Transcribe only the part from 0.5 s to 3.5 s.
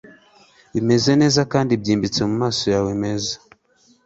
Bimeze neza kandi byimbitse mumaso yawe meza